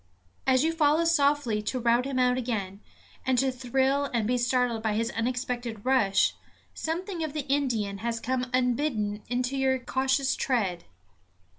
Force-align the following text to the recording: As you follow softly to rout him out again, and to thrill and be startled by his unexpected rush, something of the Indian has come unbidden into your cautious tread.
As 0.47 0.63
you 0.63 0.73
follow 0.73 1.05
softly 1.05 1.61
to 1.61 1.79
rout 1.79 2.05
him 2.05 2.17
out 2.17 2.35
again, 2.35 2.79
and 3.23 3.37
to 3.37 3.51
thrill 3.51 4.05
and 4.05 4.25
be 4.27 4.35
startled 4.35 4.81
by 4.81 4.95
his 4.95 5.11
unexpected 5.11 5.85
rush, 5.85 6.33
something 6.73 7.23
of 7.23 7.33
the 7.33 7.45
Indian 7.45 7.99
has 7.99 8.19
come 8.19 8.47
unbidden 8.51 9.21
into 9.27 9.55
your 9.55 9.77
cautious 9.77 10.35
tread. 10.35 10.85